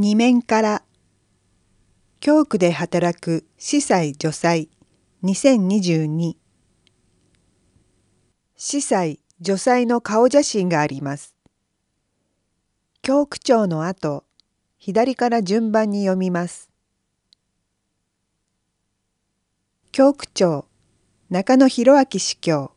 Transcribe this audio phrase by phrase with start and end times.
[0.00, 0.82] 二面から。
[2.20, 4.68] 教区で働く司祭女祭。
[5.24, 6.36] 2022
[8.54, 11.34] 司祭女祭の顔写真があります。
[13.02, 14.22] 教区長の後、
[14.78, 16.70] 左から順番に読みます。
[19.90, 20.66] 教区長
[21.28, 22.70] 中野博明司教。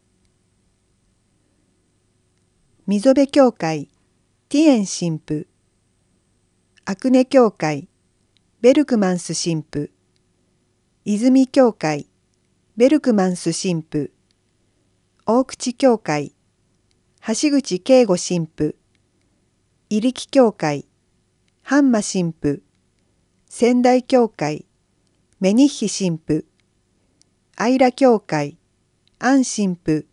[2.88, 3.90] 溝辺教会
[4.50, 5.51] ティエン神父。
[6.92, 7.88] アクネ教会
[8.60, 9.90] ベルクマンス神父
[11.06, 12.10] 泉教会
[12.76, 14.12] ベルクマンス神父
[15.26, 16.36] 大口教会
[17.26, 18.76] 橋口慶吾神父
[19.90, 20.86] 入力教会
[21.62, 22.62] ハンマ神父
[23.48, 24.66] 仙台教会
[25.40, 26.46] メニッヒ神父
[27.56, 28.58] アイラ教会
[29.18, 30.06] アン神父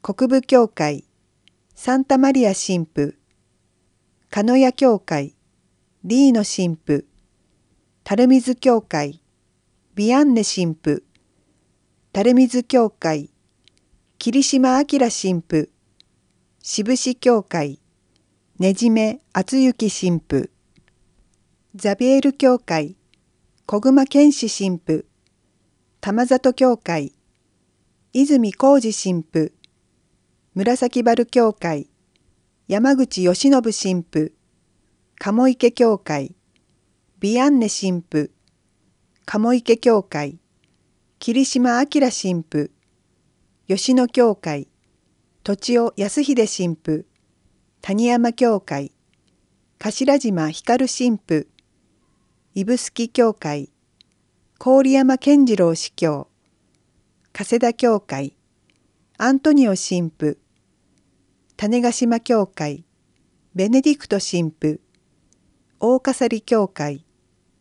[0.00, 1.04] 国部教会
[1.74, 3.16] サンタマリア神父
[4.30, 5.34] 鹿屋教会
[6.10, 7.04] リーノ神父、
[8.02, 9.20] 垂水教会、
[9.94, 11.02] ビアンネ神父、
[12.14, 13.28] 垂水教会、
[14.18, 15.68] 霧島明神父、
[16.62, 17.78] 渋市教会、
[18.58, 20.48] ねじめ厚幸神父、
[21.74, 22.96] ザビエル教会、
[23.66, 25.04] 小熊健志神父、
[26.00, 27.12] 玉里教会、
[28.14, 29.52] 泉浩二神父、
[30.54, 31.90] 紫原教会、
[32.66, 34.37] 山口義信神父、
[35.20, 36.36] 鴨池教会、
[37.18, 38.30] ビアンネ神父、
[39.26, 40.38] 鴨池教会、
[41.18, 42.70] 霧島明神父、
[43.66, 44.68] 吉野教会、
[45.42, 47.04] 土地尾康秀神父、
[47.82, 48.92] 谷山教会、
[49.80, 51.48] 頭島光神父、
[52.54, 53.70] 指宿教会、
[54.60, 56.28] 郡山健次郎司教、
[57.32, 58.36] 加世田教会、
[59.18, 60.38] アントニオ神父、
[61.56, 62.84] 種子島教会、
[63.56, 64.80] ベネディクト神父、
[65.80, 67.04] 大笠利教会、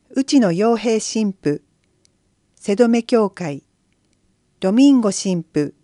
[0.09, 1.61] 内野洋平神父、
[2.55, 3.61] 瀬戸目教会、
[4.59, 5.75] ドミンゴ神父、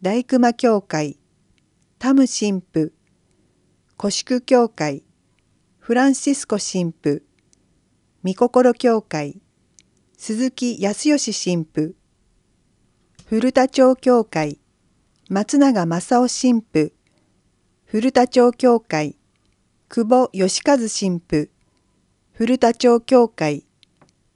[0.00, 1.18] 大熊教会、
[1.98, 2.94] タム神父、
[3.98, 5.04] 古宿教会、
[5.78, 7.20] フランシスコ神父、
[8.24, 9.36] 御心教会、
[10.16, 11.94] 鈴木康義神父、
[13.26, 14.60] 古田町教会、
[15.28, 16.94] 松永正夫神父、
[17.84, 19.18] 古田町教会、
[19.86, 21.48] 久保義和神父、
[22.32, 23.64] 古田町教会、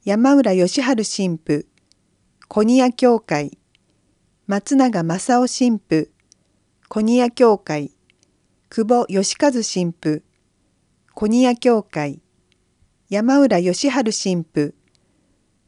[0.05, 1.67] 山浦義治神父、
[2.49, 3.59] 小庭教会、
[4.47, 6.11] 松永正夫神父、
[6.89, 7.91] 小庭教会、
[8.71, 10.23] 久保義和神父、
[11.15, 12.21] 小庭教会、
[13.09, 14.75] 山浦義治神父、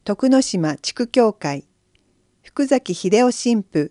[0.05, 1.65] 徳之島地区教会、
[2.45, 3.91] 福崎秀夫神父、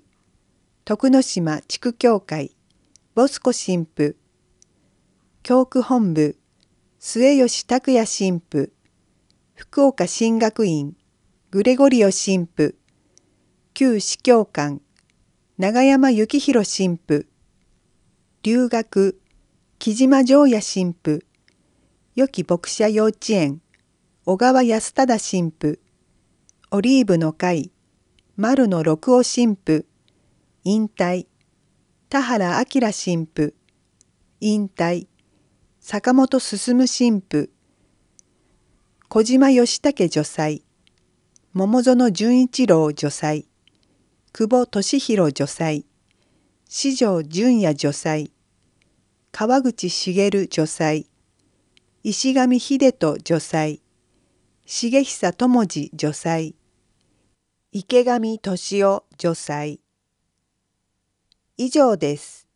[0.85, 2.55] 徳之島地区教会、
[3.15, 4.15] ボスコ神父、
[5.41, 6.35] 教区本部
[6.99, 8.71] 末吉拓也神父
[9.55, 10.93] 福岡神学院
[11.49, 12.75] グレゴリオ神父
[13.73, 14.81] 旧司教官
[15.57, 17.25] 長山幸宏神父
[18.43, 19.15] 留学
[19.79, 21.23] 木島城也神父
[22.15, 23.59] 良き牧者幼稚園
[24.25, 25.79] 小川康忠神父
[26.69, 27.71] オリーブの会
[28.35, 29.85] 丸野六尾神父
[30.65, 31.27] 引退
[32.09, 33.53] 田原明神父
[34.41, 35.08] 引退
[35.81, 37.49] 坂本進神父
[39.07, 40.63] 小島義武女祭
[41.53, 43.47] 桃園純一郎女祭
[44.33, 45.85] 久保俊弘女祭
[46.67, 48.31] 四条純也女祭
[49.31, 51.07] 川口茂女祭
[52.03, 53.81] 石上秀人女祭
[54.65, 56.55] 重久智次女祭
[57.71, 59.79] 池上俊夫女祭
[61.55, 62.48] 以上です。